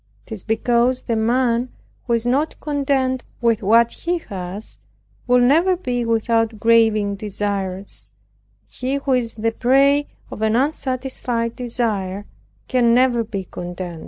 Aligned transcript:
It 0.25 0.31
is 0.31 0.43
because 0.43 1.03
the 1.03 1.15
man 1.15 1.69
who 2.07 2.13
is 2.13 2.25
not 2.25 2.59
content 2.59 3.23
with 3.39 3.61
what 3.61 3.91
he 3.91 4.17
has, 4.17 4.79
will 5.27 5.37
never 5.37 5.75
be 5.75 6.05
without 6.05 6.59
craving 6.59 7.17
desires; 7.17 8.07
and 8.65 8.73
he 8.73 8.95
who 8.95 9.11
is 9.13 9.35
the 9.35 9.51
prey 9.51 10.07
of 10.31 10.41
an 10.41 10.55
unsatisfied 10.55 11.55
desire, 11.55 12.25
can 12.67 12.95
never 12.95 13.23
be 13.23 13.43
content. 13.45 13.99